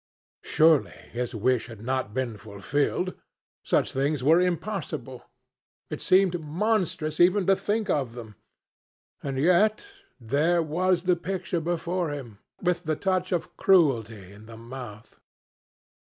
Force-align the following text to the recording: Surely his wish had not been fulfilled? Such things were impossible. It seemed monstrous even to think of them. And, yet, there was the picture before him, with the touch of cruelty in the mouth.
Surely 0.41 0.89
his 1.13 1.35
wish 1.35 1.67
had 1.67 1.79
not 1.79 2.11
been 2.11 2.35
fulfilled? 2.35 3.13
Such 3.61 3.93
things 3.93 4.23
were 4.23 4.41
impossible. 4.41 5.25
It 5.91 6.01
seemed 6.01 6.41
monstrous 6.43 7.19
even 7.19 7.45
to 7.45 7.55
think 7.55 7.87
of 7.87 8.15
them. 8.15 8.33
And, 9.21 9.37
yet, 9.37 9.85
there 10.19 10.63
was 10.63 11.03
the 11.03 11.15
picture 11.15 11.61
before 11.61 12.09
him, 12.09 12.39
with 12.63 12.85
the 12.85 12.95
touch 12.95 13.31
of 13.31 13.55
cruelty 13.57 14.33
in 14.33 14.47
the 14.47 14.57
mouth. 14.57 15.19